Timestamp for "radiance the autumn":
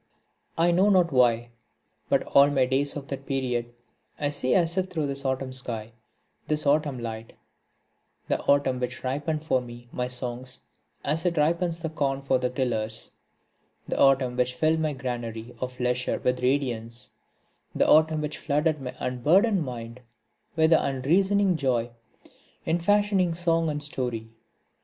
16.41-18.21